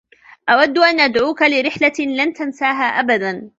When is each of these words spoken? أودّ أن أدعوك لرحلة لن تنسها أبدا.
أودّ 0.49 0.77
أن 0.77 0.99
أدعوك 0.99 1.41
لرحلة 1.41 1.93
لن 2.05 2.33
تنسها 2.33 2.99
أبدا. 2.99 3.49